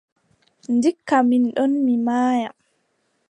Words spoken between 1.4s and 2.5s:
ɗon mi maaya.